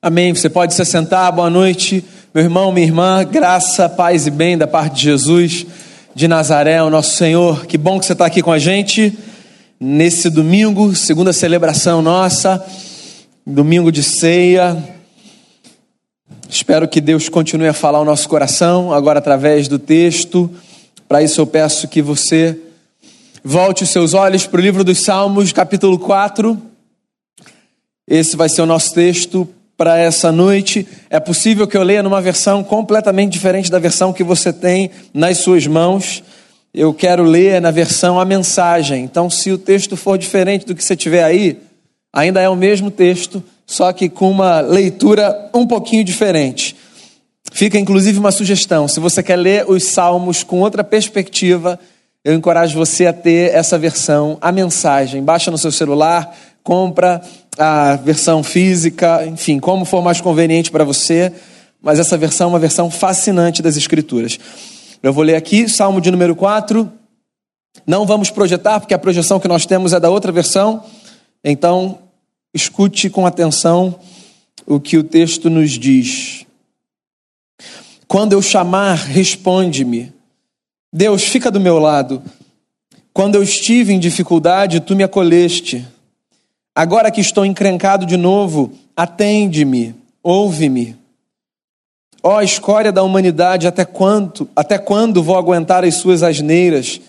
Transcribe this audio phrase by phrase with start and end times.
[0.00, 0.32] Amém.
[0.32, 1.32] Você pode se sentar.
[1.32, 3.24] Boa noite, meu irmão, minha irmã.
[3.24, 5.66] Graça, paz e bem da parte de Jesus
[6.14, 7.66] de Nazaré, o nosso Senhor.
[7.66, 9.18] Que bom que você está aqui com a gente
[9.80, 12.64] nesse domingo, segunda celebração nossa,
[13.44, 14.80] domingo de ceia.
[16.48, 20.48] Espero que Deus continue a falar o nosso coração agora através do texto.
[21.08, 22.56] Para isso eu peço que você
[23.42, 26.56] volte os seus olhos para o livro dos Salmos, capítulo 4.
[28.06, 30.86] Esse vai ser o nosso texto para essa noite.
[31.08, 35.38] É possível que eu leia numa versão completamente diferente da versão que você tem nas
[35.38, 36.22] suas mãos.
[36.74, 39.04] Eu quero ler na versão a mensagem.
[39.04, 41.58] Então, se o texto for diferente do que você tiver aí,
[42.12, 46.74] ainda é o mesmo texto, só que com uma leitura um pouquinho diferente.
[47.52, 51.78] Fica inclusive uma sugestão: se você quer ler os salmos com outra perspectiva,
[52.24, 55.22] eu encorajo você a ter essa versão, a mensagem.
[55.22, 57.22] Baixa no seu celular, compra
[57.58, 61.32] a versão física, enfim, como for mais conveniente para você,
[61.82, 64.38] mas essa versão é uma versão fascinante das Escrituras.
[65.02, 66.90] Eu vou ler aqui, Salmo de número 4.
[67.84, 70.84] Não vamos projetar, porque a projeção que nós temos é da outra versão,
[71.42, 71.98] então
[72.54, 73.98] escute com atenção
[74.64, 76.46] o que o texto nos diz.
[78.06, 80.12] Quando eu chamar, responde-me.
[80.92, 82.22] Deus, fica do meu lado.
[83.12, 85.84] Quando eu estive em dificuldade, tu me acolheste.
[86.78, 90.94] Agora que estou encrencado de novo, atende-me, ouve-me.
[92.22, 97.00] Ó oh, escória da humanidade, até quanto, até quando vou aguentar as suas asneiras?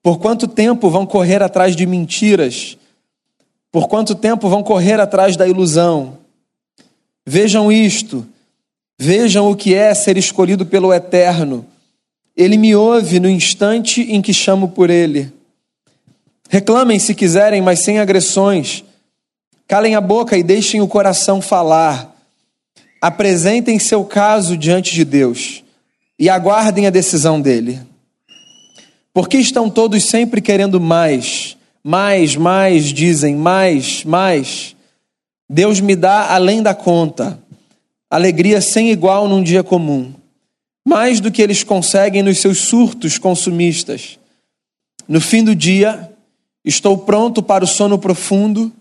[0.00, 2.78] Por quanto tempo vão correr atrás de mentiras?
[3.72, 6.16] Por quanto tempo vão correr atrás da ilusão?
[7.26, 8.24] Vejam isto,
[8.96, 11.66] vejam o que é ser escolhido pelo Eterno.
[12.36, 15.32] Ele me ouve no instante em que chamo por ele.
[16.48, 18.84] Reclamem se quiserem, mas sem agressões.
[19.66, 22.14] Calem a boca e deixem o coração falar.
[23.00, 25.62] Apresentem seu caso diante de Deus
[26.18, 27.80] e aguardem a decisão dele.
[29.12, 34.74] Porque estão todos sempre querendo mais, mais, mais, dizem, mais, mais.
[35.48, 37.38] Deus me dá além da conta,
[38.10, 40.12] alegria sem igual num dia comum,
[40.86, 44.18] mais do que eles conseguem nos seus surtos consumistas.
[45.06, 46.10] No fim do dia,
[46.64, 48.72] Estou pronto para o sono profundo,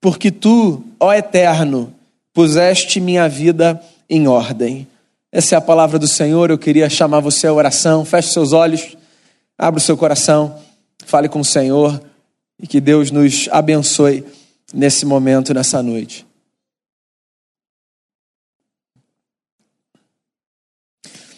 [0.00, 1.92] porque tu, ó Eterno,
[2.32, 4.86] puseste minha vida em ordem.
[5.30, 6.50] Essa é a palavra do Senhor.
[6.50, 8.04] Eu queria chamar você à oração.
[8.04, 8.96] Feche seus olhos,
[9.58, 10.58] abra o seu coração,
[11.04, 12.00] fale com o Senhor
[12.58, 14.24] e que Deus nos abençoe
[14.72, 16.26] nesse momento, nessa noite.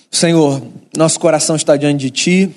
[0.09, 0.63] Senhor,
[0.97, 2.55] nosso coração está diante de Ti,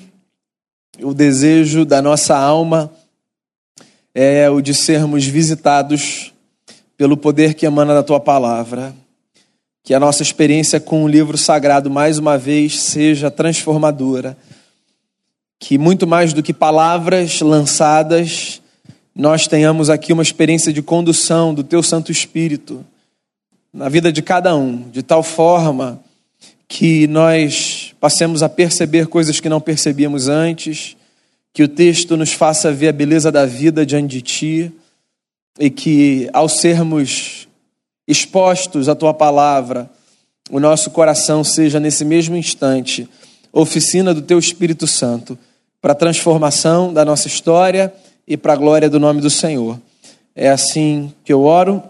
[1.00, 2.92] o desejo da nossa alma
[4.14, 6.32] é o de sermos visitados
[6.96, 8.94] pelo poder que emana da tua palavra.
[9.82, 14.36] Que a nossa experiência com o livro sagrado, mais uma vez, seja transformadora.
[15.58, 18.62] Que muito mais do que palavras lançadas,
[19.14, 22.84] nós tenhamos aqui uma experiência de condução do teu Santo Espírito
[23.72, 26.00] na vida de cada um, de tal forma
[26.68, 30.96] que nós passemos a perceber coisas que não percebíamos antes
[31.54, 34.72] que o texto nos faça ver a beleza da vida diante de Ti
[35.58, 37.46] e que, ao sermos
[38.08, 39.88] expostos à Tua palavra,
[40.50, 43.08] o nosso coração seja, nesse mesmo instante,
[43.52, 45.38] oficina do Teu Espírito Santo
[45.80, 47.94] para a transformação da nossa história
[48.26, 49.80] e para a glória do nome do Senhor.
[50.34, 51.80] É assim que eu oro,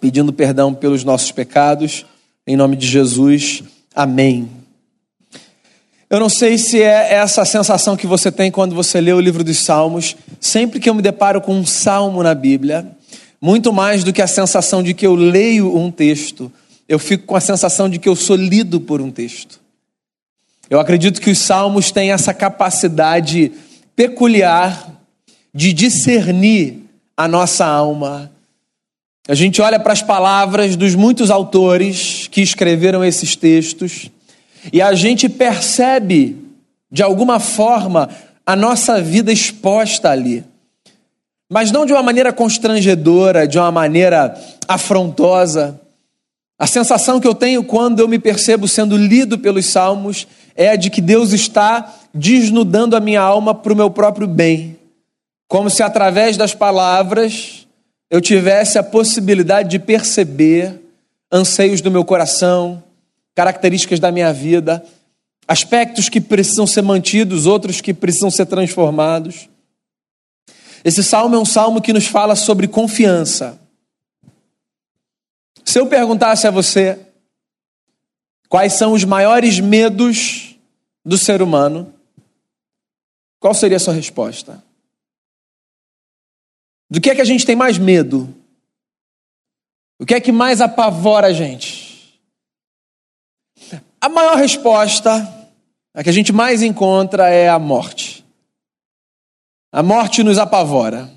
[0.00, 2.04] pedindo perdão pelos nossos pecados,
[2.44, 3.62] em nome de Jesus.
[3.94, 4.61] Amém.
[6.12, 9.42] Eu não sei se é essa sensação que você tem quando você lê o livro
[9.42, 10.14] dos Salmos.
[10.38, 12.86] Sempre que eu me deparo com um salmo na Bíblia,
[13.40, 16.52] muito mais do que a sensação de que eu leio um texto,
[16.86, 19.58] eu fico com a sensação de que eu sou lido por um texto.
[20.68, 23.50] Eu acredito que os salmos têm essa capacidade
[23.96, 24.92] peculiar
[25.54, 28.30] de discernir a nossa alma.
[29.26, 34.10] A gente olha para as palavras dos muitos autores que escreveram esses textos
[34.70, 36.36] e a gente percebe,
[36.90, 38.10] de alguma forma,
[38.44, 40.44] a nossa vida exposta ali.
[41.50, 44.34] Mas não de uma maneira constrangedora, de uma maneira
[44.68, 45.80] afrontosa.
[46.58, 50.76] A sensação que eu tenho quando eu me percebo sendo lido pelos salmos é a
[50.76, 54.78] de que Deus está desnudando a minha alma para o meu próprio bem.
[55.48, 57.66] Como se através das palavras
[58.10, 60.80] eu tivesse a possibilidade de perceber
[61.30, 62.82] anseios do meu coração,
[63.34, 64.84] características da minha vida,
[65.46, 69.48] aspectos que precisam ser mantidos, outros que precisam ser transformados.
[70.84, 73.58] Esse salmo é um salmo que nos fala sobre confiança.
[75.64, 76.98] Se eu perguntasse a você
[78.48, 80.56] quais são os maiores medos
[81.04, 81.94] do ser humano,
[83.38, 84.62] qual seria a sua resposta?
[86.90, 88.32] Do que é que a gente tem mais medo?
[89.98, 91.91] O que é que mais apavora a gente?
[94.00, 95.12] A maior resposta,
[95.94, 98.24] a que a gente mais encontra é a morte.
[99.70, 101.10] A morte nos apavora.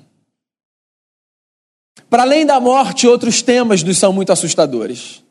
[2.10, 5.24] Para além da morte, outros temas nos são muito assustadores.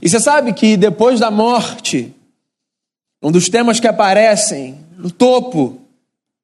[0.00, 2.14] E você sabe que depois da morte,
[3.22, 5.80] um dos temas que aparecem no topo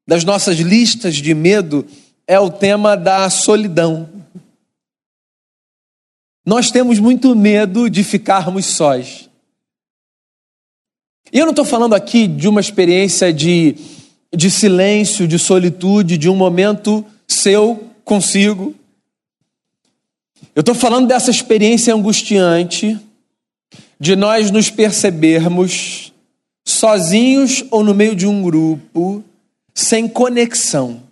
[0.06, 1.86] das nossas listas de medo
[2.26, 4.08] é o tema da solidão.
[6.48, 9.28] Nós temos muito medo de ficarmos sós.
[11.30, 13.76] E eu não estou falando aqui de uma experiência de,
[14.34, 18.74] de silêncio, de solitude, de um momento seu consigo.
[20.54, 22.98] Eu estou falando dessa experiência angustiante
[24.00, 26.14] de nós nos percebermos
[26.66, 29.22] sozinhos ou no meio de um grupo,
[29.74, 31.02] sem conexão.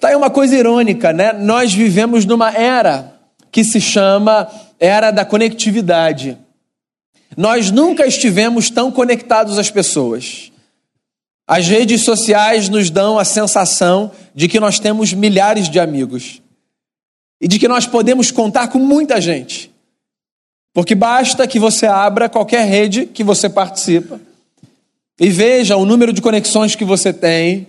[0.00, 1.32] Tá aí uma coisa irônica, né?
[1.32, 3.14] Nós vivemos numa era
[3.56, 4.46] que se chama
[4.78, 6.36] era da conectividade.
[7.34, 10.52] Nós nunca estivemos tão conectados às pessoas.
[11.46, 16.42] As redes sociais nos dão a sensação de que nós temos milhares de amigos
[17.40, 19.72] e de que nós podemos contar com muita gente.
[20.74, 24.20] Porque basta que você abra qualquer rede que você participa
[25.18, 27.68] e veja o número de conexões que você tem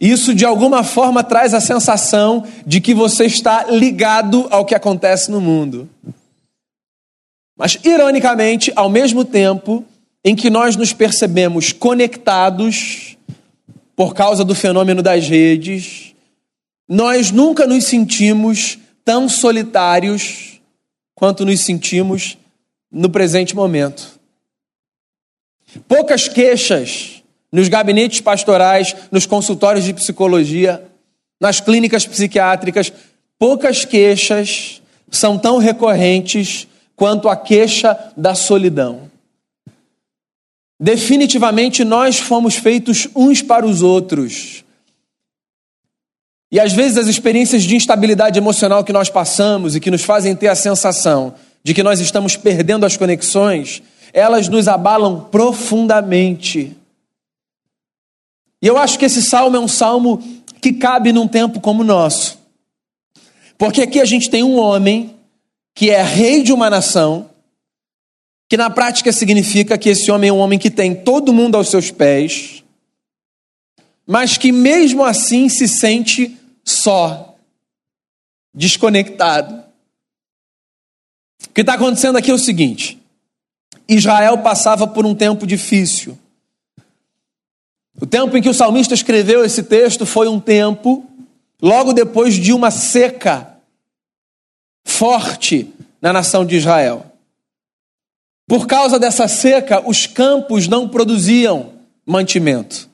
[0.00, 5.30] isso de alguma forma traz a sensação de que você está ligado ao que acontece
[5.30, 5.88] no mundo.
[7.56, 9.84] Mas, ironicamente, ao mesmo tempo
[10.24, 13.16] em que nós nos percebemos conectados
[13.94, 16.14] por causa do fenômeno das redes,
[16.88, 20.60] nós nunca nos sentimos tão solitários
[21.14, 22.36] quanto nos sentimos
[22.90, 24.18] no presente momento.
[25.86, 27.13] Poucas queixas
[27.54, 30.84] nos gabinetes pastorais, nos consultórios de psicologia,
[31.40, 32.92] nas clínicas psiquiátricas,
[33.38, 36.66] poucas queixas são tão recorrentes
[36.96, 39.08] quanto a queixa da solidão.
[40.80, 44.64] Definitivamente nós fomos feitos uns para os outros.
[46.50, 50.34] E às vezes as experiências de instabilidade emocional que nós passamos e que nos fazem
[50.34, 53.80] ter a sensação de que nós estamos perdendo as conexões,
[54.12, 56.76] elas nos abalam profundamente.
[58.64, 60.22] E eu acho que esse salmo é um salmo
[60.58, 62.38] que cabe num tempo como o nosso.
[63.58, 65.14] Porque aqui a gente tem um homem
[65.74, 67.28] que é rei de uma nação,
[68.48, 71.68] que na prática significa que esse homem é um homem que tem todo mundo aos
[71.68, 72.64] seus pés,
[74.06, 76.34] mas que mesmo assim se sente
[76.64, 77.36] só,
[78.54, 79.62] desconectado.
[81.50, 82.98] O que está acontecendo aqui é o seguinte:
[83.86, 86.18] Israel passava por um tempo difícil.
[88.14, 91.04] O tempo em que o salmista escreveu esse texto foi um tempo
[91.60, 93.56] logo depois de uma seca
[94.86, 97.04] forte na nação de Israel.
[98.46, 101.72] Por causa dessa seca, os campos não produziam
[102.06, 102.88] mantimento.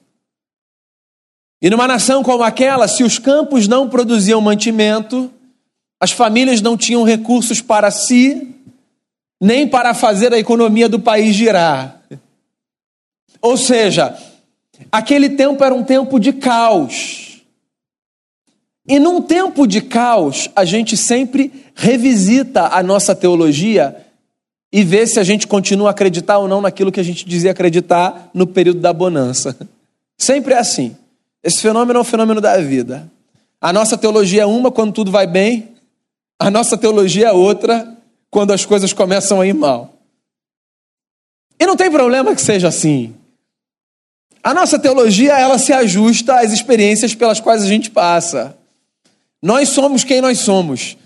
[1.61, 5.31] E numa nação como aquela, se os campos não produziam mantimento,
[6.01, 8.55] as famílias não tinham recursos para si,
[9.39, 12.01] nem para fazer a economia do país girar.
[13.43, 14.19] Ou seja,
[14.91, 17.43] Aquele tempo era um tempo de caos.
[18.87, 23.97] E num tempo de caos, a gente sempre revisita a nossa teologia
[24.73, 27.51] e vê se a gente continua a acreditar ou não naquilo que a gente dizia
[27.51, 29.57] acreditar no período da bonança.
[30.19, 30.97] Sempre é assim.
[31.43, 33.11] Esse fenômeno é um fenômeno da vida.
[33.61, 35.69] A nossa teologia é uma quando tudo vai bem,
[36.39, 37.97] a nossa teologia é outra
[38.31, 39.93] quando as coisas começam a ir mal.
[41.59, 43.15] E não tem problema que seja assim.
[44.43, 48.57] A nossa teologia, ela se ajusta às experiências pelas quais a gente passa.
[49.43, 50.97] Nós somos quem nós somos.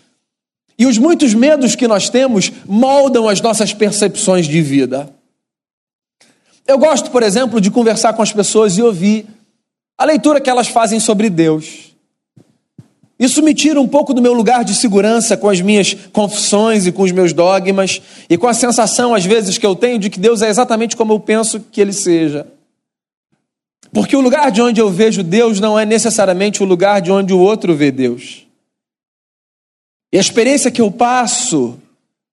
[0.79, 5.09] E os muitos medos que nós temos moldam as nossas percepções de vida.
[6.67, 9.27] Eu gosto, por exemplo, de conversar com as pessoas e ouvir
[9.99, 11.95] a leitura que elas fazem sobre Deus.
[13.19, 16.93] Isso me tira um pouco do meu lugar de segurança com as minhas confissões e
[16.93, 20.19] com os meus dogmas e com a sensação, às vezes, que eu tenho de que
[20.19, 22.47] Deus é exatamente como eu penso que Ele seja.
[23.95, 27.33] Porque o lugar de onde eu vejo Deus não é necessariamente o lugar de onde
[27.33, 28.45] o outro vê Deus.
[30.13, 31.81] E a experiência que eu passo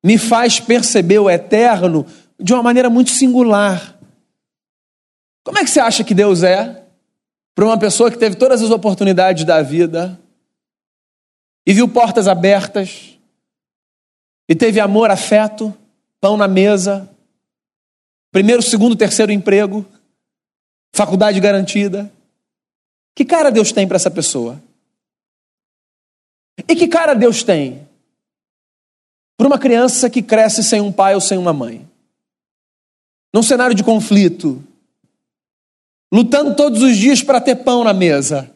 [0.03, 2.03] me faz perceber o eterno
[2.39, 3.95] de uma maneira muito singular.
[5.43, 6.83] Como é que você acha que Deus é
[7.53, 10.19] para uma pessoa que teve todas as oportunidades da vida
[11.63, 13.19] e viu portas abertas
[14.49, 15.71] e teve amor, afeto,
[16.19, 17.07] pão na mesa,
[18.31, 19.85] primeiro, segundo, terceiro emprego,
[20.93, 22.11] faculdade garantida.
[23.15, 24.61] Que cara Deus tem para essa pessoa?
[26.67, 27.87] E que cara Deus tem
[29.37, 31.87] para uma criança que cresce sem um pai ou sem uma mãe?
[33.33, 34.61] Num cenário de conflito,
[36.11, 38.53] lutando todos os dias para ter pão na mesa,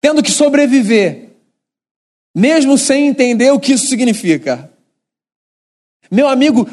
[0.00, 1.30] tendo que sobreviver,
[2.34, 4.72] mesmo sem entender o que isso significa.
[6.10, 6.68] Meu amigo,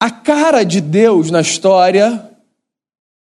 [0.00, 2.27] a cara de Deus na história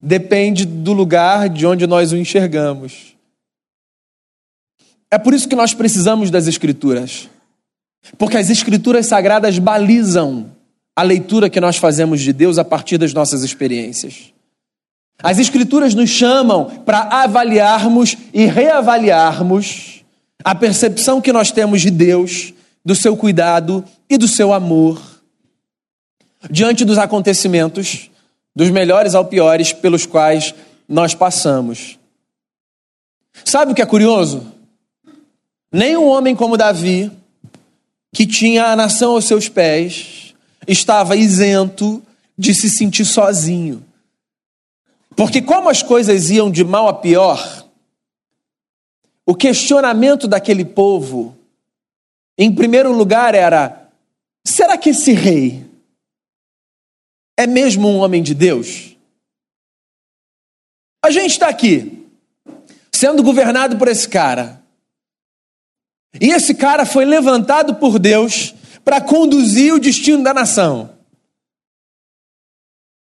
[0.03, 3.15] depende do lugar de onde nós o enxergamos.
[5.11, 7.29] É por isso que nós precisamos das Escrituras.
[8.19, 10.51] Porque as Escrituras sagradas balizam
[10.97, 14.33] a leitura que nós fazemos de Deus a partir das nossas experiências.
[15.23, 20.03] As Escrituras nos chamam para avaliarmos e reavaliarmos
[20.43, 22.53] a percepção que nós temos de Deus,
[22.85, 25.01] do seu cuidado e do seu amor
[26.51, 28.11] diante dos acontecimentos,
[28.55, 30.55] dos melhores ao piores, pelos quais
[30.89, 31.99] nós passamos.
[33.45, 34.53] Sabe o que é curioso?
[35.73, 37.11] Nem um homem como Davi,
[38.13, 40.35] que tinha a nação aos seus pés,
[40.69, 42.03] estava isento
[42.37, 43.85] de se sentir sozinho.
[45.17, 47.67] Porque, como as coisas iam de mal a pior,
[49.25, 51.37] o questionamento daquele povo,
[52.37, 53.89] em primeiro lugar, era:
[54.45, 55.65] será que esse rei
[57.39, 58.97] é mesmo um homem de Deus?
[61.05, 62.07] A gente está aqui,
[62.95, 64.63] sendo governado por esse cara.
[66.21, 70.91] E esse cara foi levantado por Deus para conduzir o destino da nação.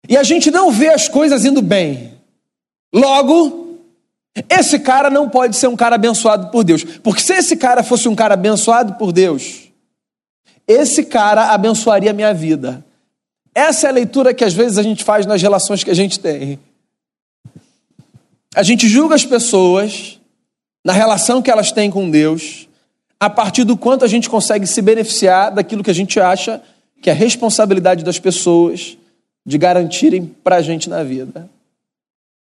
[0.08, 2.20] E a gente não vê as coisas indo bem.
[2.94, 3.78] Logo,
[4.50, 6.84] esse cara não pode ser um cara abençoado por Deus.
[6.84, 9.70] Porque se esse cara fosse um cara abençoado por Deus,
[10.68, 12.86] esse cara abençoaria a minha vida.
[13.60, 16.18] Essa é a leitura que às vezes a gente faz nas relações que a gente
[16.18, 16.58] tem.
[18.56, 20.18] A gente julga as pessoas
[20.84, 22.70] na relação que elas têm com Deus
[23.20, 26.62] a partir do quanto a gente consegue se beneficiar daquilo que a gente acha
[27.02, 28.98] que é responsabilidade das pessoas
[29.46, 31.50] de garantirem para a gente na vida.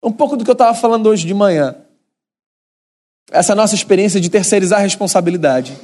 [0.03, 1.77] Um pouco do que eu estava falando hoje de manhã.
[3.31, 5.79] Essa nossa experiência de terceirizar a responsabilidade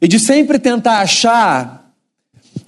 [0.00, 1.83] e de sempre tentar achar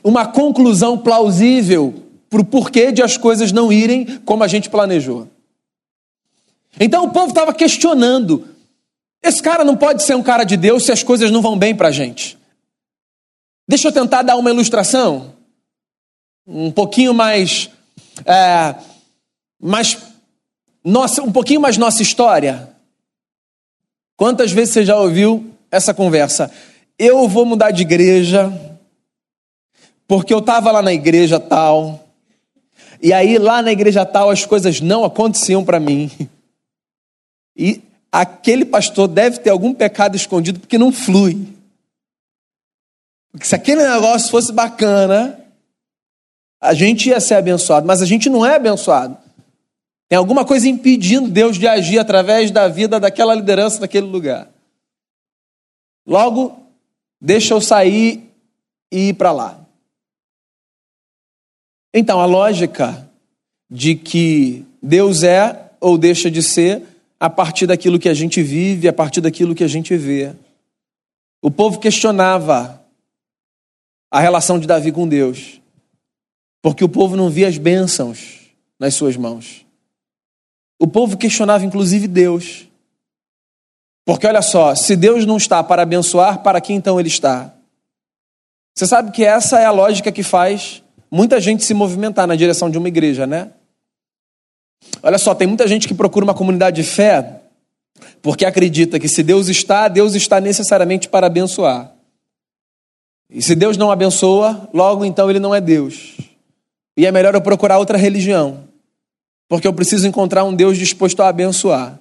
[0.09, 1.93] uma conclusão plausível
[2.31, 5.29] para o porquê de as coisas não irem como a gente planejou.
[6.79, 8.47] Então o povo estava questionando
[9.21, 11.75] esse cara não pode ser um cara de Deus se as coisas não vão bem
[11.75, 12.39] para a gente.
[13.67, 15.35] Deixa eu tentar dar uma ilustração,
[16.47, 17.69] um pouquinho mais,
[18.25, 18.77] é,
[19.61, 19.99] mais
[20.85, 22.71] nossa, um pouquinho mais nossa história.
[24.17, 26.49] Quantas vezes você já ouviu essa conversa?
[26.97, 28.53] Eu vou mudar de igreja
[30.07, 32.05] porque eu estava lá na igreja tal
[33.03, 36.11] e aí lá na igreja tal as coisas não aconteciam para mim
[37.57, 41.55] e aquele pastor deve ter algum pecado escondido porque não flui.
[43.31, 45.39] Porque se aquele negócio fosse bacana,
[46.61, 49.19] a gente ia ser abençoado, mas a gente não é abençoado.
[50.09, 54.49] Tem alguma coisa impedindo Deus de agir através da vida daquela liderança daquele lugar.
[56.07, 56.59] Logo,
[57.21, 58.33] deixa eu sair
[58.91, 59.66] e ir para lá.
[61.99, 63.09] Então, a lógica
[63.71, 66.83] de que Deus é ou deixa de ser
[67.19, 70.35] a partir daquilo que a gente vive, a partir daquilo que a gente vê.
[71.41, 72.85] O povo questionava
[74.11, 75.59] a relação de Davi com Deus,
[76.61, 78.41] porque o povo não via as bênçãos
[78.79, 79.65] nas suas mãos.
[80.79, 82.69] O povo questionava inclusive Deus.
[84.05, 87.55] Porque olha só, se Deus não está para abençoar, para que então ele está?
[88.75, 90.83] Você sabe que essa é a lógica que faz
[91.17, 93.49] muita gente se movimentar na direção de uma igreja, né?
[95.03, 97.41] Olha só, tem muita gente que procura uma comunidade de fé
[98.21, 101.91] porque acredita que se Deus está, Deus está necessariamente para abençoar.
[103.31, 106.19] E se Deus não abençoa, logo então ele não é Deus.
[106.95, 108.65] E é melhor eu procurar outra religião,
[109.49, 111.99] porque eu preciso encontrar um Deus disposto a abençoar.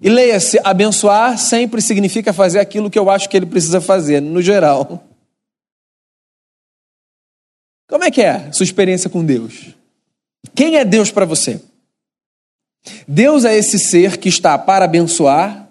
[0.00, 4.40] E leia-se: abençoar sempre significa fazer aquilo que eu acho que ele precisa fazer, no
[4.40, 5.11] geral.
[7.88, 9.74] Como é que é sua experiência com Deus?
[10.54, 11.60] Quem é Deus para você?
[13.06, 15.68] Deus é esse ser que está para abençoar,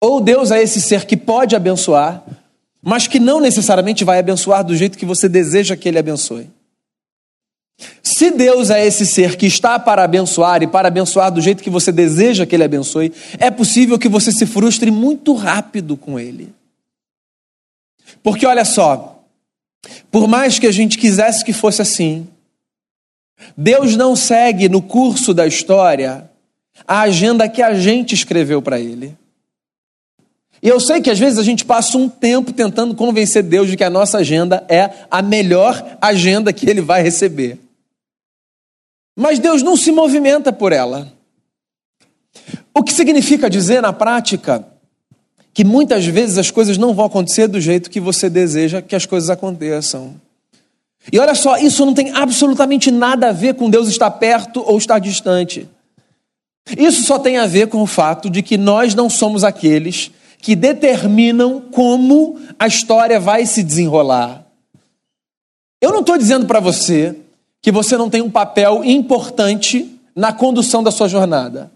[0.00, 2.22] ou Deus é esse ser que pode abençoar,
[2.80, 6.48] mas que não necessariamente vai abençoar do jeito que você deseja que ele abençoe.
[8.02, 11.70] Se Deus é esse ser que está para abençoar e para abençoar do jeito que
[11.70, 16.52] você deseja que ele abençoe, é possível que você se frustre muito rápido com ele.
[18.22, 19.17] Porque olha só,
[20.10, 22.28] por mais que a gente quisesse que fosse assim,
[23.56, 26.28] Deus não segue no curso da história
[26.86, 29.16] a agenda que a gente escreveu para ele.
[30.62, 33.76] E eu sei que às vezes a gente passa um tempo tentando convencer Deus de
[33.76, 37.58] que a nossa agenda é a melhor agenda que ele vai receber.
[39.16, 41.12] Mas Deus não se movimenta por ela.
[42.74, 44.66] O que significa dizer na prática
[45.58, 49.04] que muitas vezes as coisas não vão acontecer do jeito que você deseja que as
[49.04, 50.14] coisas aconteçam.
[51.12, 54.78] E olha só, isso não tem absolutamente nada a ver com Deus estar perto ou
[54.78, 55.68] estar distante.
[56.78, 60.54] Isso só tem a ver com o fato de que nós não somos aqueles que
[60.54, 64.46] determinam como a história vai se desenrolar.
[65.82, 67.16] Eu não estou dizendo para você
[67.60, 71.68] que você não tem um papel importante na condução da sua jornada.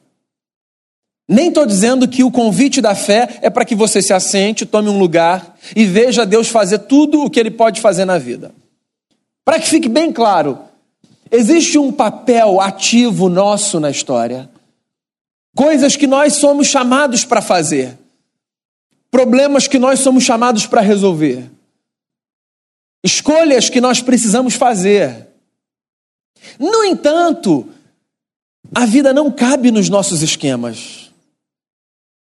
[1.29, 4.88] Nem estou dizendo que o convite da fé é para que você se assente, tome
[4.88, 8.52] um lugar e veja Deus fazer tudo o que Ele pode fazer na vida.
[9.45, 10.59] Para que fique bem claro,
[11.31, 14.50] existe um papel ativo nosso na história.
[15.55, 17.99] Coisas que nós somos chamados para fazer.
[19.11, 21.50] Problemas que nós somos chamados para resolver.
[23.05, 25.29] Escolhas que nós precisamos fazer.
[26.59, 27.69] No entanto,
[28.75, 31.12] a vida não cabe nos nossos esquemas.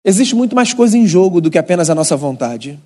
[0.08, 2.80] Existe muito mais coisa em jogo do que apenas a nossa vontade.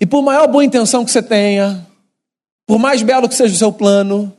[0.00, 1.86] E por maior boa intenção que você tenha,
[2.66, 4.32] por mais belo que seja o seu plano,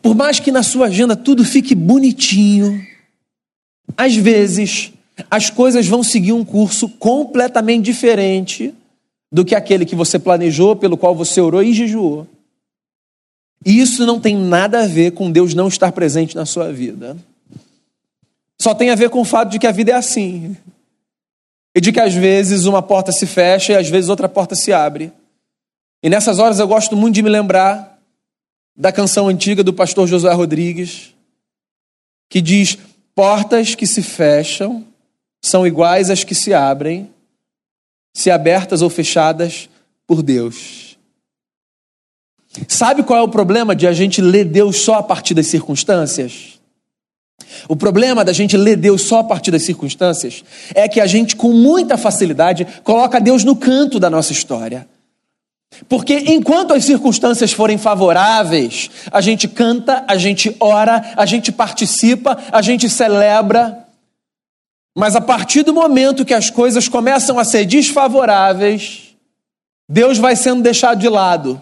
[0.00, 2.86] por mais que na sua agenda tudo fique bonitinho,
[3.96, 4.92] às vezes
[5.28, 8.72] as coisas vão seguir um curso completamente diferente
[9.32, 12.28] do que aquele que você planejou, pelo qual você orou e jejuou.
[13.66, 17.16] E isso não tem nada a ver com Deus não estar presente na sua vida.
[18.60, 20.56] Só tem a ver com o fato de que a vida é assim.
[21.74, 24.72] E de que às vezes uma porta se fecha e às vezes outra porta se
[24.72, 25.12] abre.
[26.02, 27.98] E nessas horas eu gosto muito de me lembrar
[28.76, 31.14] da canção antiga do pastor Josué Rodrigues,
[32.28, 32.78] que diz:
[33.14, 34.86] Portas que se fecham
[35.42, 37.10] são iguais às que se abrem,
[38.14, 39.68] se abertas ou fechadas
[40.06, 40.96] por Deus.
[42.66, 46.57] Sabe qual é o problema de a gente ler Deus só a partir das circunstâncias?
[47.68, 51.36] O problema da gente ler Deus só a partir das circunstâncias é que a gente,
[51.36, 54.86] com muita facilidade, coloca Deus no canto da nossa história.
[55.88, 62.38] Porque enquanto as circunstâncias forem favoráveis, a gente canta, a gente ora, a gente participa,
[62.50, 63.86] a gente celebra.
[64.96, 69.14] Mas a partir do momento que as coisas começam a ser desfavoráveis,
[69.88, 71.60] Deus vai sendo deixado de lado.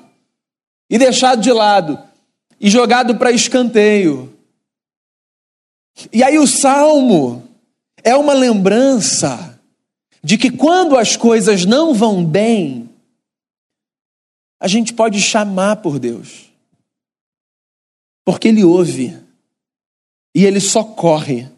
[0.88, 1.98] E deixado de lado.
[2.60, 4.35] E jogado para escanteio.
[6.12, 7.46] E aí o salmo
[8.02, 9.58] é uma lembrança
[10.22, 12.90] de que quando as coisas não vão bem,
[14.60, 16.50] a gente pode chamar por Deus.
[18.24, 19.16] Porque Ele ouve
[20.34, 21.48] e Ele socorre.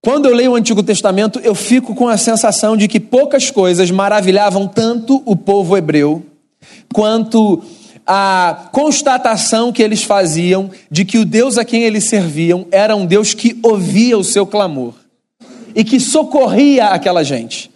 [0.00, 3.90] Quando eu leio o Antigo Testamento, eu fico com a sensação de que poucas coisas
[3.90, 6.24] maravilhavam tanto o povo hebreu
[6.92, 7.64] quanto
[8.06, 13.06] a constatação que eles faziam de que o Deus a quem eles serviam era um
[13.06, 14.94] Deus que ouvia o seu clamor
[15.74, 17.70] e que socorria aquela gente.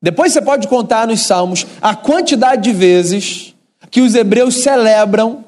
[0.00, 3.54] Depois você pode contar nos Salmos a quantidade de vezes
[3.90, 5.44] que os hebreus celebram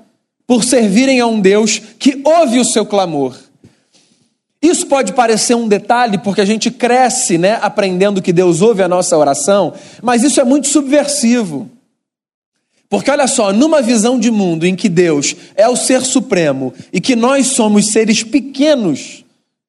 [0.47, 3.37] por servirem a um Deus que ouve o seu clamor.
[4.61, 8.89] Isso pode parecer um detalhe, porque a gente cresce né, aprendendo que Deus ouve a
[8.89, 11.69] nossa oração, mas isso é muito subversivo.
[12.95, 17.01] Porque olha só, numa visão de mundo em que Deus é o ser supremo e
[17.01, 19.25] que nós somos seres pequenos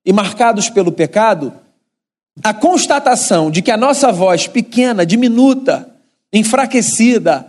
[0.06, 1.52] e marcados pelo pecado,
[2.44, 5.90] a constatação de que a nossa voz pequena, diminuta,
[6.32, 7.48] enfraquecida,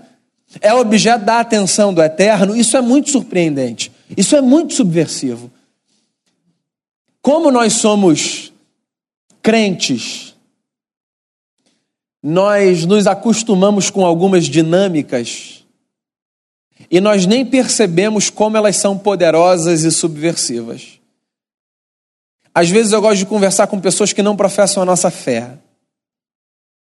[0.62, 3.92] é objeto da atenção do eterno, isso é muito surpreendente.
[4.16, 5.50] Isso é muito subversivo.
[7.20, 8.50] Como nós somos
[9.42, 10.34] crentes,
[12.22, 15.65] nós nos acostumamos com algumas dinâmicas
[16.90, 21.01] e nós nem percebemos como elas são poderosas e subversivas.
[22.55, 25.59] Às vezes eu gosto de conversar com pessoas que não professam a nossa fé,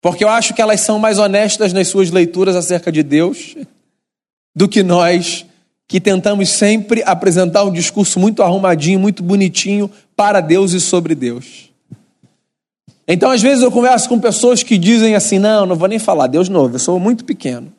[0.01, 3.55] porque eu acho que elas são mais honestas nas suas leituras acerca de Deus
[4.55, 5.45] do que nós,
[5.87, 11.71] que tentamos sempre apresentar um discurso muito arrumadinho, muito bonitinho para Deus e sobre Deus.
[13.07, 16.27] Então, às vezes, eu converso com pessoas que dizem assim: não, não vou nem falar,
[16.27, 17.71] Deus novo, eu sou muito pequeno.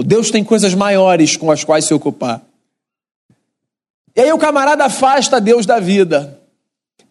[0.00, 2.40] Deus tem coisas maiores com as quais se ocupar.
[4.14, 6.38] E aí o camarada afasta Deus da vida.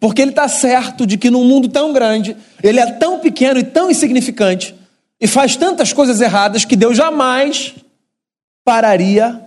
[0.00, 3.64] Porque ele está certo de que num mundo tão grande, ele é tão pequeno e
[3.64, 4.74] tão insignificante,
[5.20, 7.74] e faz tantas coisas erradas que Deus jamais
[8.64, 9.40] pararia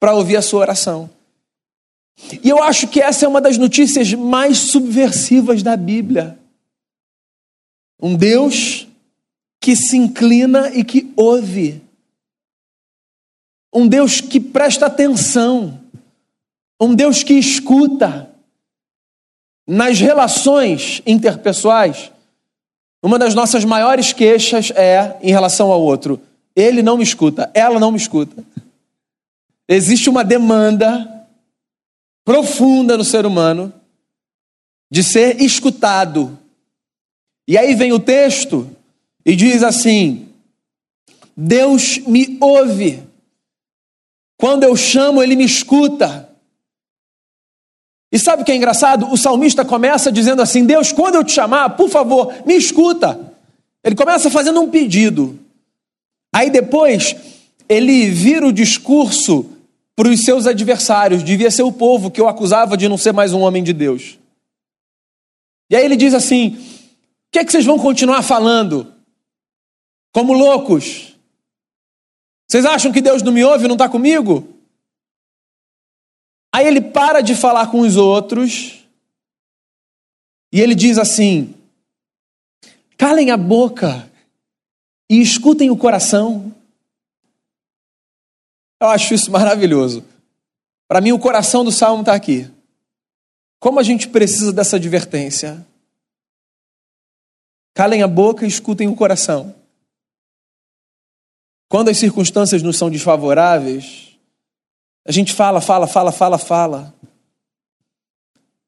[0.00, 1.10] para ouvir a sua oração.
[2.42, 6.38] E eu acho que essa é uma das notícias mais subversivas da Bíblia.
[8.00, 8.88] Um Deus
[9.60, 11.82] que se inclina e que ouve.
[13.72, 15.80] Um Deus que presta atenção.
[16.80, 18.30] Um Deus que escuta.
[19.66, 22.10] Nas relações interpessoais,
[23.02, 26.20] uma das nossas maiores queixas é em relação ao outro.
[26.56, 28.44] Ele não me escuta, ela não me escuta.
[29.68, 31.26] Existe uma demanda
[32.24, 33.72] profunda no ser humano
[34.90, 36.38] de ser escutado.
[37.46, 38.68] E aí vem o texto
[39.24, 40.28] e diz assim:
[41.36, 43.07] Deus me ouve.
[44.38, 46.28] Quando eu chamo, ele me escuta.
[48.10, 49.10] E sabe o que é engraçado?
[49.12, 53.34] O salmista começa dizendo assim: Deus, quando eu te chamar, por favor, me escuta.
[53.82, 55.38] Ele começa fazendo um pedido.
[56.32, 57.16] Aí depois,
[57.68, 59.46] ele vira o discurso
[59.96, 61.24] para os seus adversários.
[61.24, 64.18] Devia ser o povo que eu acusava de não ser mais um homem de Deus.
[65.68, 66.58] E aí ele diz assim: O
[67.32, 68.94] que é que vocês vão continuar falando?
[70.12, 71.17] Como loucos?
[72.48, 74.54] Vocês acham que Deus não me ouve, não está comigo?
[76.52, 78.84] Aí ele para de falar com os outros
[80.50, 81.54] e ele diz assim:
[82.96, 84.10] calem a boca
[85.10, 86.54] e escutem o coração.
[88.80, 90.04] Eu acho isso maravilhoso.
[90.86, 92.50] Para mim, o coração do salmo está aqui.
[93.60, 95.66] Como a gente precisa dessa advertência?
[97.74, 99.54] Calem a boca e escutem o coração.
[101.68, 104.18] Quando as circunstâncias nos são desfavoráveis,
[105.06, 106.94] a gente fala, fala, fala, fala, fala.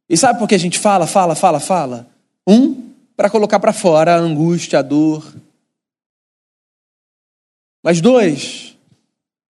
[0.08, 2.06] E sabe por que a gente fala, fala, fala, fala?
[2.46, 5.34] Um, para colocar para fora a angústia, a dor.
[7.82, 8.76] Mas dois,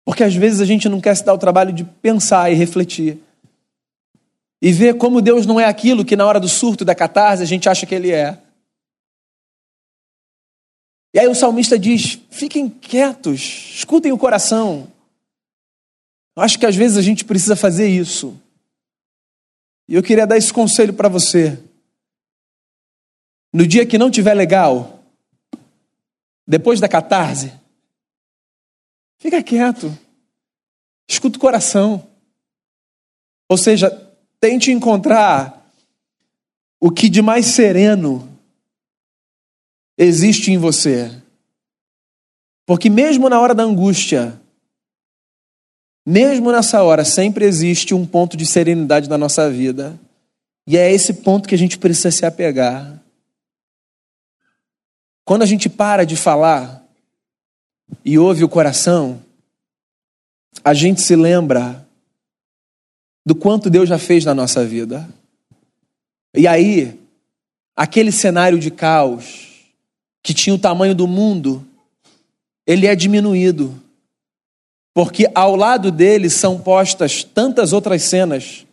[0.04, 3.18] porque às vezes a gente não quer se dar o trabalho de pensar e refletir.
[4.60, 7.46] E ver como Deus não é aquilo que na hora do surto da catarse a
[7.46, 8.38] gente acha que Ele é.
[11.14, 13.40] E aí o salmista diz: fiquem quietos,
[13.76, 14.92] escutem o coração.
[16.36, 18.38] Eu acho que às vezes a gente precisa fazer isso.
[19.88, 21.58] E eu queria dar esse conselho para você.
[23.52, 25.02] No dia que não tiver legal,
[26.46, 27.52] depois da catarse,
[29.18, 29.96] fica quieto.
[31.08, 32.06] Escuta o coração.
[33.48, 33.90] Ou seja,
[34.40, 35.72] tente encontrar
[36.80, 38.35] o que de mais sereno
[39.96, 41.10] existe em você.
[42.66, 44.40] Porque mesmo na hora da angústia,
[46.04, 49.98] mesmo nessa hora, sempre existe um ponto de serenidade na nossa vida.
[50.66, 53.00] E é esse ponto que a gente precisa se apegar.
[55.24, 56.84] Quando a gente para de falar
[58.04, 59.20] e ouve o coração,
[60.64, 61.86] a gente se lembra
[63.24, 65.08] do quanto Deus já fez na nossa vida.
[66.34, 67.00] E aí,
[67.74, 69.45] aquele cenário de caos
[70.26, 71.64] que tinha o tamanho do mundo,
[72.66, 73.80] ele é diminuído
[74.92, 78.66] porque ao lado dele são postas tantas outras cenas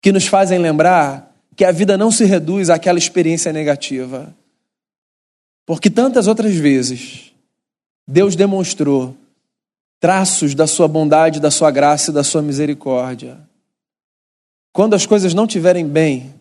[0.00, 4.34] que nos fazem lembrar que a vida não se reduz àquela experiência negativa.
[5.66, 7.34] Porque tantas outras vezes
[8.08, 9.14] Deus demonstrou
[10.00, 13.38] traços da sua bondade, da sua graça e da sua misericórdia.
[14.72, 16.32] Quando as coisas não estiverem bem,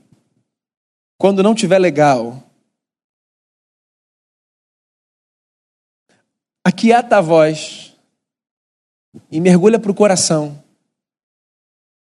[1.17, 2.41] quando não estiver legal,
[6.63, 7.93] aquieta a voz
[9.32, 10.62] e mergulha para o coração.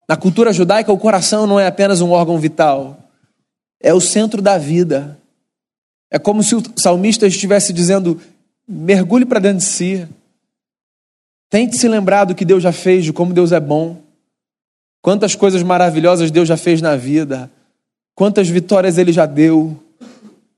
[0.08, 2.98] Na cultura judaica, o coração não é apenas um órgão vital,
[3.80, 5.18] é o centro da vida.
[6.10, 8.20] É como se o salmista estivesse dizendo:
[8.66, 10.08] mergulhe para dentro de si.
[11.50, 14.02] Tente se lembrar do que Deus já fez, de como Deus é bom.
[15.02, 17.50] Quantas coisas maravilhosas Deus já fez na vida.
[18.14, 19.80] Quantas vitórias Ele já deu.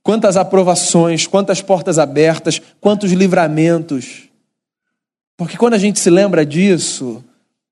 [0.02, 4.28] Quantas aprovações, quantas portas abertas, quantos livramentos.
[5.37, 7.22] Porque quando a gente se lembra disso,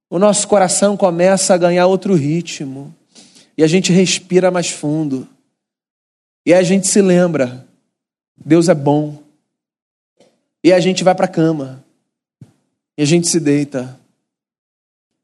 [0.09, 2.95] o nosso coração começa a ganhar outro ritmo.
[3.57, 5.27] E a gente respira mais fundo.
[6.45, 7.67] E a gente se lembra:
[8.37, 9.23] Deus é bom.
[10.63, 11.85] E a gente vai para a cama.
[12.99, 13.99] E a gente se deita.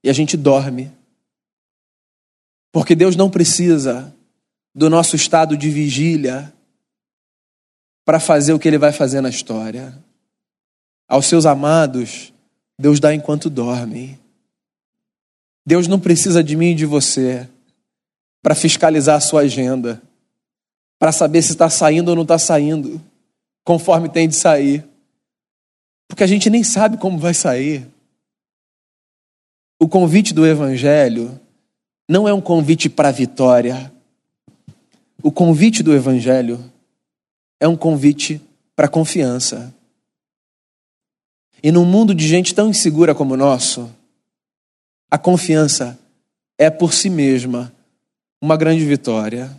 [0.03, 0.91] E a gente dorme.
[2.73, 4.15] Porque Deus não precisa
[4.75, 6.53] do nosso estado de vigília
[8.05, 9.97] para fazer o que Ele vai fazer na história.
[11.09, 12.33] Aos seus amados,
[12.79, 14.19] Deus dá enquanto dorme.
[15.65, 17.49] Deus não precisa de mim e de você
[18.43, 20.03] para fiscalizar a sua agenda,
[20.99, 23.01] para saber se está saindo ou não está saindo,
[23.65, 24.85] conforme tem de sair.
[26.09, 27.87] Porque a gente nem sabe como vai sair.
[29.81, 31.41] O convite do Evangelho
[32.09, 33.93] não é um convite para a vitória.
[35.23, 36.72] O convite do Evangelho
[37.63, 38.43] é um convite
[38.75, 39.73] para confiança.
[41.63, 43.89] E num mundo de gente tão insegura como o nosso,
[45.09, 45.97] a confiança
[46.59, 47.73] é por si mesma
[48.41, 49.57] uma grande vitória.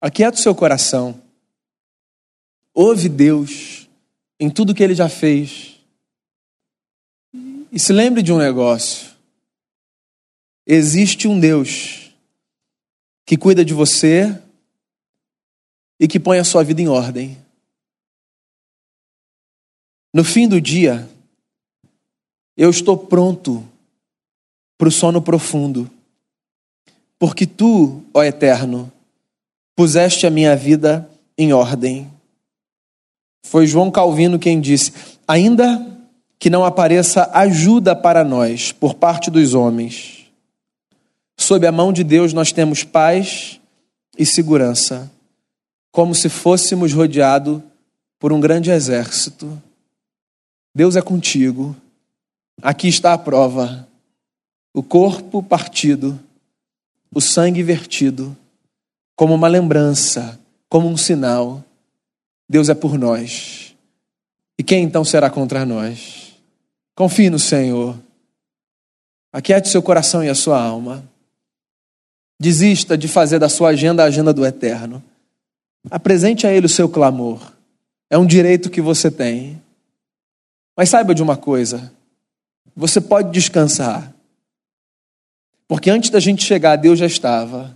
[0.00, 1.20] Aquieta o seu coração.
[2.72, 3.88] Ouve Deus
[4.38, 5.80] em tudo que ele já fez.
[7.72, 9.10] E se lembre de um negócio.
[10.64, 12.12] Existe um Deus
[13.26, 14.40] que cuida de você
[16.02, 17.38] e que põe a sua vida em ordem.
[20.12, 21.08] No fim do dia,
[22.56, 23.64] eu estou pronto
[24.76, 25.88] para o sono profundo,
[27.20, 28.90] porque tu, ó Eterno,
[29.76, 32.10] puseste a minha vida em ordem.
[33.46, 34.92] Foi João Calvino quem disse:
[35.26, 35.86] ainda
[36.36, 40.26] que não apareça ajuda para nós por parte dos homens,
[41.38, 43.60] sob a mão de Deus nós temos paz
[44.18, 45.08] e segurança,
[45.92, 47.60] como se fôssemos rodeados
[48.18, 49.62] por um grande exército.
[50.74, 51.76] Deus é contigo.
[52.62, 53.86] Aqui está a prova:
[54.72, 56.18] o corpo partido,
[57.14, 58.36] o sangue vertido,
[59.14, 61.62] como uma lembrança, como um sinal.
[62.48, 63.74] Deus é por nós.
[64.58, 66.34] E quem então será contra nós?
[66.94, 67.98] Confie no Senhor.
[69.32, 71.02] Aquiete seu coração e a sua alma.
[72.38, 75.02] Desista de fazer da sua agenda a agenda do eterno.
[75.90, 77.52] Apresente a Ele o seu clamor.
[78.08, 79.60] É um direito que você tem.
[80.76, 81.92] Mas saiba de uma coisa:
[82.74, 84.12] você pode descansar.
[85.66, 87.74] Porque antes da gente chegar, Deus já estava.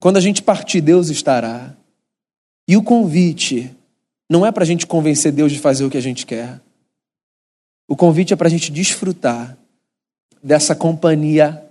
[0.00, 1.74] Quando a gente partir, Deus estará.
[2.68, 3.74] E o convite
[4.30, 6.60] não é para a gente convencer Deus de fazer o que a gente quer.
[7.86, 9.56] O convite é para a gente desfrutar
[10.42, 11.62] dessa companhia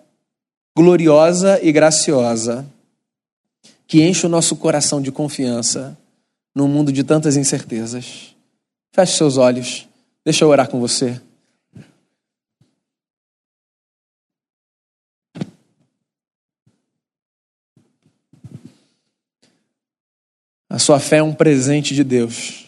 [0.76, 2.66] gloriosa e graciosa
[3.88, 5.98] que enche o nosso coração de confiança
[6.56, 8.36] num mundo de tantas incertezas.
[8.92, 9.88] Feche seus olhos.
[10.24, 11.20] Deixa eu orar com você.
[20.70, 22.66] A sua fé é um presente de Deus.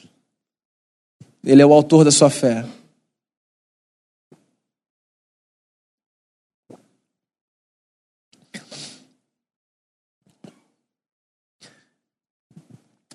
[1.44, 2.66] Ele é o autor da sua fé.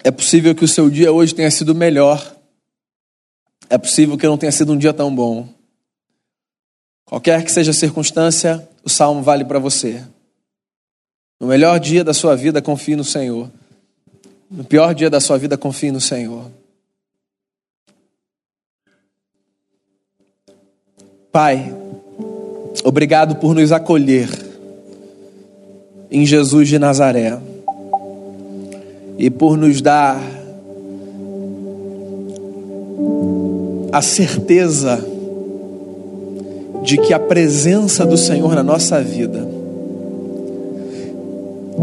[0.02, 2.40] É possível que o seu dia hoje tenha sido melhor
[3.70, 5.48] é possível que não tenha sido um dia tão bom.
[7.04, 10.04] Qualquer que seja a circunstância, o salmo vale para você.
[11.38, 13.48] No melhor dia da sua vida, confie no Senhor.
[14.50, 16.50] No pior dia da sua vida, confie no Senhor.
[21.30, 21.72] Pai,
[22.82, 24.28] obrigado por nos acolher
[26.10, 27.40] em Jesus de Nazaré
[29.20, 30.18] e por nos dar
[33.92, 34.98] a certeza
[36.82, 39.46] de que a presença do Senhor na nossa vida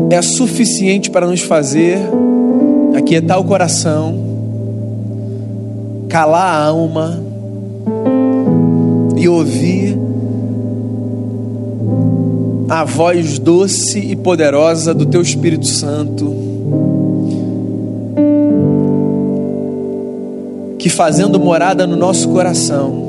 [0.10, 2.00] é suficiente para nos fazer
[2.96, 4.18] aquietar o coração,
[6.10, 7.22] calar a alma
[9.16, 9.96] e ouvir
[12.68, 16.47] a voz doce e poderosa do Teu Espírito Santo
[20.88, 23.04] que fazendo morada no nosso coração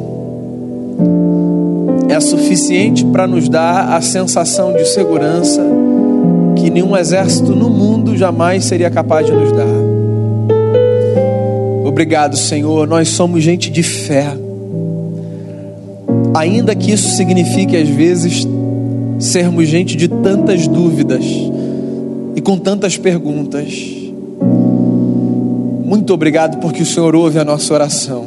[2.08, 5.64] é suficiente para nos dar a sensação de segurança
[6.56, 9.78] que nenhum exército no mundo jamais seria capaz de nos dar.
[11.86, 12.88] Obrigado, Senhor.
[12.88, 14.26] Nós somos gente de fé.
[16.34, 18.44] Ainda que isso signifique, às vezes,
[19.20, 21.24] sermos gente de tantas dúvidas
[22.34, 23.97] e com tantas perguntas.
[25.88, 28.26] Muito obrigado porque o Senhor ouve a nossa oração.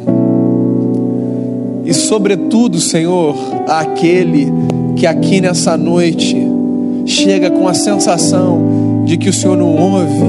[1.86, 3.36] E, sobretudo, Senhor,
[3.68, 4.52] aquele
[4.96, 6.36] que aqui nessa noite
[7.06, 10.26] chega com a sensação de que o Senhor não ouve.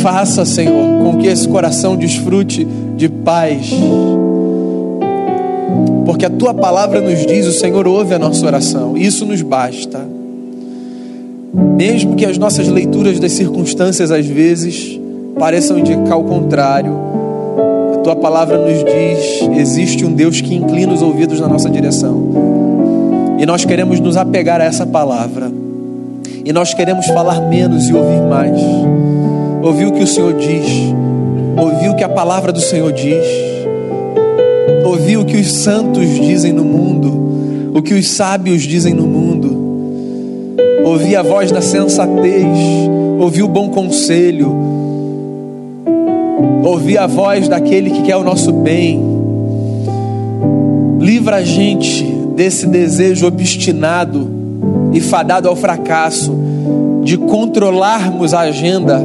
[0.00, 3.70] Faça, Senhor, com que esse coração desfrute de paz.
[6.06, 10.08] Porque a tua palavra nos diz: o Senhor ouve a nossa oração, isso nos basta.
[11.76, 15.01] Mesmo que as nossas leituras das circunstâncias às vezes
[15.38, 16.92] pareçam indicar o contrário,
[17.94, 22.52] a tua palavra nos diz: existe um Deus que inclina os ouvidos na nossa direção.
[23.38, 25.50] E nós queremos nos apegar a essa palavra.
[26.44, 28.60] E nós queremos falar menos e ouvir mais.
[29.62, 30.66] Ouvir o que o Senhor diz.
[31.56, 33.24] Ouvir o que a palavra do Senhor diz.
[34.84, 37.72] Ouvir o que os santos dizem no mundo.
[37.74, 40.56] O que os sábios dizem no mundo.
[40.84, 42.46] Ouvir a voz da sensatez.
[43.18, 44.81] Ouvir o bom conselho.
[46.62, 49.02] Ouvir a voz daquele que quer o nosso bem.
[50.98, 52.04] Livra a gente
[52.36, 54.28] desse desejo obstinado
[54.92, 56.32] e fadado ao fracasso
[57.02, 59.02] de controlarmos a agenda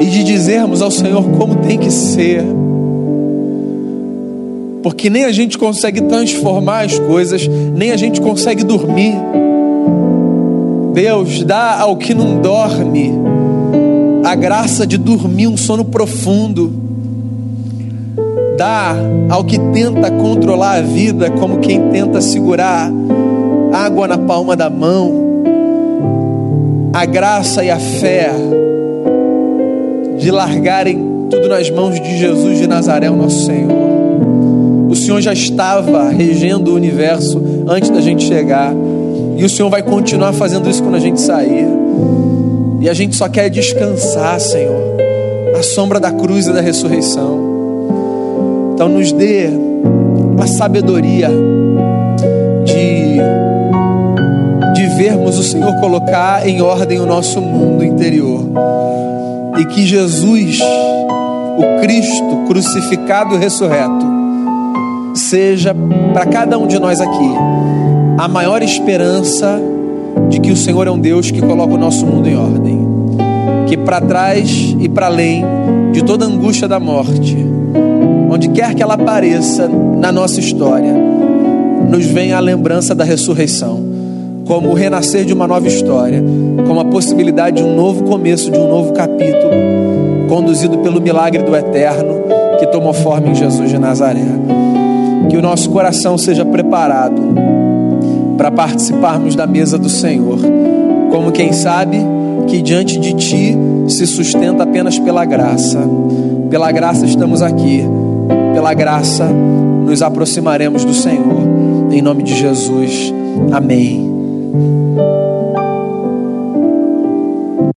[0.00, 2.42] e de dizermos ao Senhor como tem que ser.
[4.82, 9.14] Porque nem a gente consegue transformar as coisas, nem a gente consegue dormir.
[10.94, 13.25] Deus, dá ao que não dorme
[14.26, 16.72] a graça de dormir um sono profundo
[18.58, 18.96] dá
[19.30, 22.90] ao que tenta controlar a vida, como quem tenta segurar
[23.72, 25.44] água na palma da mão,
[26.92, 28.32] a graça e a fé
[30.18, 33.70] de largarem tudo nas mãos de Jesus de Nazaré, o nosso Senhor.
[34.88, 38.74] O Senhor já estava regendo o universo antes da gente chegar,
[39.36, 41.85] e o Senhor vai continuar fazendo isso quando a gente sair.
[42.80, 44.96] E a gente só quer descansar, Senhor,
[45.58, 47.46] à sombra da cruz e da ressurreição.
[48.74, 49.48] Então, nos dê
[50.38, 51.30] a sabedoria
[52.64, 53.16] de,
[54.74, 58.42] de vermos o Senhor colocar em ordem o nosso mundo interior.
[59.58, 64.06] E que Jesus, o Cristo crucificado e ressurreto,
[65.14, 65.74] seja
[66.12, 67.34] para cada um de nós aqui
[68.18, 69.60] a maior esperança
[70.28, 72.86] de que o Senhor é um Deus que coloca o nosso mundo em ordem.
[73.66, 75.44] Que para trás e para além
[75.92, 77.36] de toda angústia da morte,
[78.30, 80.92] onde quer que ela apareça na nossa história,
[81.88, 83.82] nos vem a lembrança da ressurreição,
[84.46, 86.22] como o renascer de uma nova história,
[86.66, 89.50] como a possibilidade de um novo começo, de um novo capítulo,
[90.28, 92.26] conduzido pelo milagre do eterno
[92.58, 94.24] que tomou forma em Jesus de Nazaré.
[95.28, 97.20] Que o nosso coração seja preparado
[98.36, 100.38] para participarmos da mesa do Senhor,
[101.10, 101.98] como quem sabe
[102.46, 103.56] que diante de ti
[103.88, 105.80] se sustenta apenas pela graça.
[106.50, 107.84] Pela graça estamos aqui
[108.56, 111.92] pela graça, nos aproximaremos do Senhor.
[111.92, 113.12] Em nome de Jesus.
[113.52, 115.25] Amém.